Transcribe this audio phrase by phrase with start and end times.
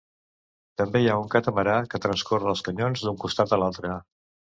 [0.81, 3.93] També hi ha un catamarà que transcorre els canyons d'un costat a l'altre.